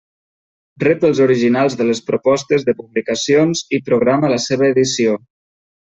[0.83, 5.21] Rep els originals de les propostes de publicacions i programa la seva edició.